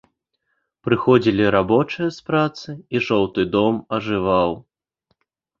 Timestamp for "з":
2.17-2.25